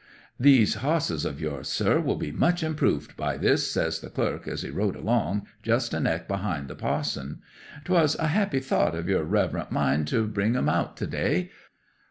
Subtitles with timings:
[0.39, 4.63] '"These hosses of yours, sir, will be much improved by this!" says the clerk as
[4.63, 7.37] he rode along, just a neck behind the pa'son.
[7.85, 11.51] "'Twas a happy thought of your reverent mind to bring 'em out to day.